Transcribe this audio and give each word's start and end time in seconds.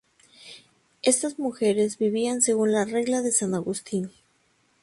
Estas 1.03 1.37
mujeres 1.37 1.99
vivían 1.99 2.41
según 2.41 2.71
la 2.71 2.85
Regla 2.85 3.21
de 3.21 3.31
San 3.31 3.53
Agustín. 3.53 4.09